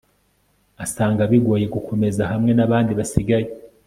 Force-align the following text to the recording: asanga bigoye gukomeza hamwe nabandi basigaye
asanga 0.83 1.21
bigoye 1.31 1.65
gukomeza 1.75 2.21
hamwe 2.31 2.51
nabandi 2.57 2.91
basigaye 2.99 3.47